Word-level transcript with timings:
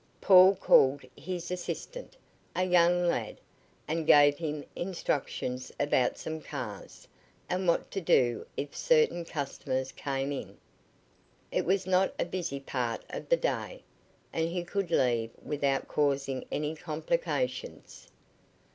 Paul 0.19 0.55
called 0.55 1.01
his 1.15 1.51
assistant, 1.51 2.17
a 2.55 2.63
young 2.63 3.05
lad, 3.07 3.37
and 3.87 4.07
gave 4.07 4.35
him 4.35 4.65
instructions 4.75 5.71
about 5.79 6.17
some 6.17 6.41
cars, 6.41 7.07
and 7.47 7.67
what 7.67 7.91
to 7.91 8.01
do 8.01 8.47
if 8.57 8.75
certain 8.75 9.23
customers 9.23 9.91
came 9.91 10.31
in. 10.31 10.57
It 11.51 11.65
was 11.65 11.85
not 11.85 12.15
a 12.17 12.25
busy 12.25 12.59
part 12.61 13.03
of 13.11 13.29
the 13.29 13.37
day, 13.37 13.83
and 14.33 14.49
he 14.49 14.63
could 14.63 14.89
leave 14.89 15.29
without 15.39 15.87
causing 15.87 16.45
any 16.51 16.73
complications. 16.75 18.07